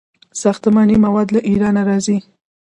ساختماني 0.41 0.95
مواد 1.05 1.27
له 1.35 1.39
ایران 1.49 1.75
راځي. 1.89 2.17